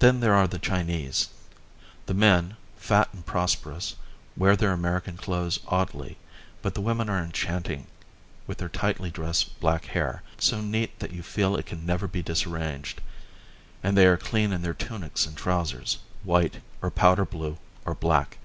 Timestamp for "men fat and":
2.14-3.24